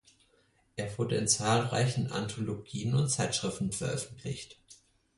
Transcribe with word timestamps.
Er 0.77 0.97
wurde 0.97 1.15
in 1.15 1.27
zahlreichen 1.27 2.11
Anthologien 2.11 2.95
und 2.95 3.09
Zeitschriften 3.09 3.71
veröffentlicht. 3.71 4.57